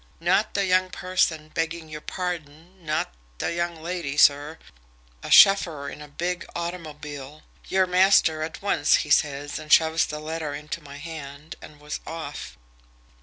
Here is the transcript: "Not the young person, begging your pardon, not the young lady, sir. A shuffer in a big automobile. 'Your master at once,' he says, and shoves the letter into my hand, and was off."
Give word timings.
"Not 0.19 0.55
the 0.55 0.65
young 0.65 0.89
person, 0.89 1.49
begging 1.49 1.87
your 1.87 2.01
pardon, 2.01 2.83
not 2.83 3.13
the 3.37 3.53
young 3.53 3.83
lady, 3.83 4.17
sir. 4.17 4.57
A 5.21 5.29
shuffer 5.29 5.89
in 5.89 6.01
a 6.01 6.07
big 6.07 6.43
automobile. 6.55 7.43
'Your 7.67 7.85
master 7.85 8.41
at 8.41 8.63
once,' 8.63 8.95
he 9.05 9.11
says, 9.11 9.59
and 9.59 9.71
shoves 9.71 10.07
the 10.07 10.17
letter 10.19 10.55
into 10.55 10.81
my 10.81 10.97
hand, 10.97 11.55
and 11.61 11.79
was 11.79 11.99
off." 12.07 12.57